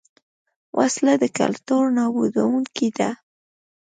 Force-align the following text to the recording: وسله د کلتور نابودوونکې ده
وسله 0.77 1.13
د 1.21 1.25
کلتور 1.39 1.83
نابودوونکې 1.97 2.89
ده 2.97 3.09